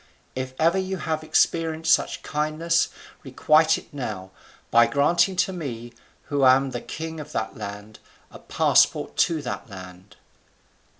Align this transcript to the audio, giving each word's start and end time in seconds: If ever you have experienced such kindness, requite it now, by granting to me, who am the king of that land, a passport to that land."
If 0.35 0.55
ever 0.59 0.79
you 0.79 0.97
have 0.97 1.23
experienced 1.23 1.93
such 1.93 2.23
kindness, 2.23 2.87
requite 3.23 3.77
it 3.77 3.93
now, 3.93 4.31
by 4.71 4.87
granting 4.87 5.35
to 5.35 5.53
me, 5.53 5.93
who 6.23 6.43
am 6.43 6.71
the 6.71 6.81
king 6.81 7.19
of 7.19 7.33
that 7.33 7.55
land, 7.55 7.99
a 8.31 8.39
passport 8.39 9.15
to 9.17 9.43
that 9.43 9.69
land." 9.69 10.15